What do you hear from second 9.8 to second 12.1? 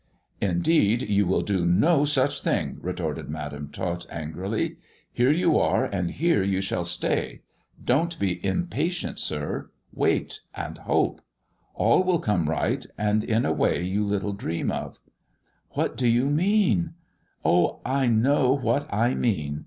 wait and hope. All